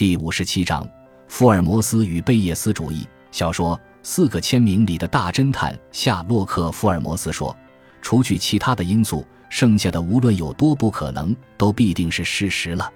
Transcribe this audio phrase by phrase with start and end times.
[0.00, 0.88] 第五十七章：
[1.28, 3.06] 福尔摩斯与贝叶斯主义。
[3.30, 7.54] 小说《四个签名》里的大侦探夏洛克·福尔摩斯说
[8.00, 12.90] ：“除去其他的因素，剩下的无论有多不可能，都必定是事实了。”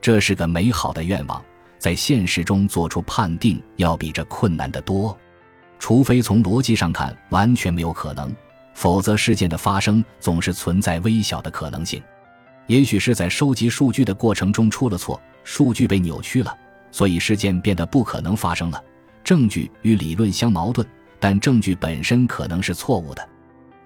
[0.00, 1.44] 这是个美好的愿望，
[1.78, 5.14] 在现实中做出判定要比这困难得多。
[5.78, 8.34] 除非从逻辑上看完全没有可能，
[8.72, 12.02] 否则事件的发生总是存在微小的可能性。
[12.68, 16.54] 也许是在收集数据的过程中出了错，数据被扭曲了，
[16.90, 18.84] 所以事件变得不可能发生了。
[19.24, 20.86] 证据与理论相矛盾，
[21.18, 23.26] 但证据本身可能是错误的。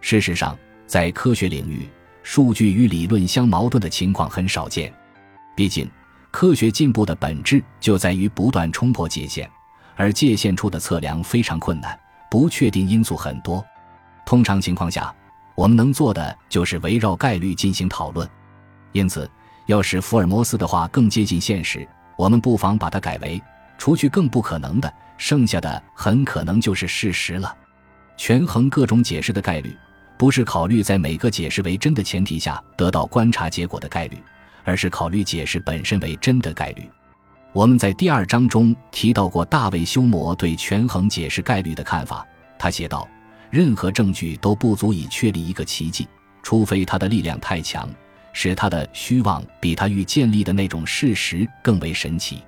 [0.00, 1.88] 事实上，在科学领域，
[2.24, 4.92] 数据与理论相矛盾的情况很少见。
[5.54, 5.88] 毕竟，
[6.32, 9.48] 科学进步的本质就在于不断冲破界限，
[9.94, 11.96] 而界限处的测量非常困难，
[12.28, 13.64] 不确定因素很多。
[14.26, 15.14] 通常情况下，
[15.54, 18.28] 我们能做的就是围绕概率进行讨论。
[18.90, 19.30] 因此，
[19.66, 23.40] 要使福尔摩斯的话更接近现实，我们不妨把它改为：
[23.78, 27.54] 除去更不可能的，剩下的很可能就是事实了。
[28.16, 29.76] 权衡各种解释的概率，
[30.18, 34.18] 不是考虑在每个解释为真的前提下得到观察结果的概率，
[34.64, 36.88] 而是考虑解释本身为真的概率。
[37.52, 42.26] 我们在第二章中提到过大卫·休谟对权衡解释概率的看法。
[42.58, 43.08] 他写道
[43.50, 46.08] ：“任何证据都不足以确立一个奇迹，
[46.42, 47.88] 除非它的力量太强。”
[48.32, 52.42] 使他的虚妄比他欲建立的那种事实更为神奇。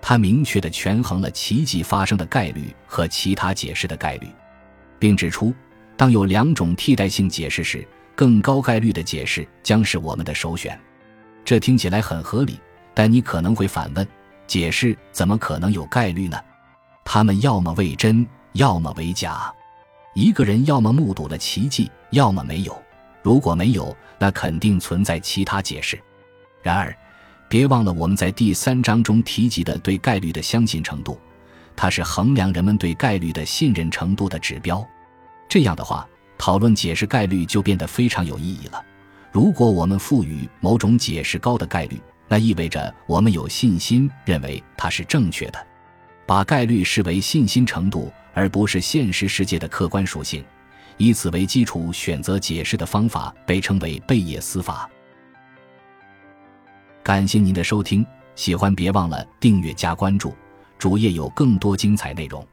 [0.00, 4.28] 他明确地权衡了奇迹发生的概率和其他解释的概率，
[4.98, 5.52] 并指出，
[5.96, 10.78] 当有两种替代性解释时，更高概率的解释将是我们的首选。
[11.44, 12.60] 这听起来很合理，
[12.94, 14.06] 但你可能会反问：
[14.46, 16.38] 解释怎么可能有概率呢？
[17.04, 19.52] 他们要么为真，要么为假。
[20.14, 22.82] 一个人要么目睹了奇迹，要么没有。
[23.22, 25.98] 如果没有，那肯定存在其他解释。
[26.62, 26.94] 然而，
[27.48, 31.18] 别忘了我们在第三章中提及的对概率的相信程度，
[31.76, 34.86] 它是衡量人们对概率的信任程度的指标。
[35.48, 38.84] 这样的话，讨论解释概率就变得非常有意义了。
[39.32, 45.66] 如果我们赋予某种解释高的概率，那意味着我们有信心认为它是正确的。
[46.26, 50.44] 把概率视为信心程度，而不是现实世界的客观属性。
[50.98, 54.88] 以此为基础选择解释的方法被称为贝叶斯法。
[57.02, 58.04] 感谢您的收听，
[58.34, 60.34] 喜欢别忘了订阅加关注，
[60.78, 62.46] 主页有更多精彩内容。